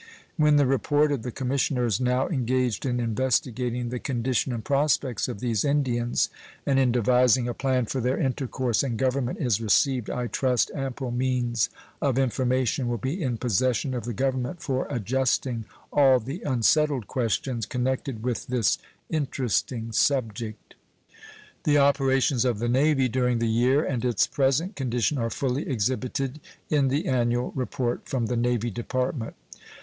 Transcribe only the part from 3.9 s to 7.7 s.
condition and prospects of these Indians and in devising a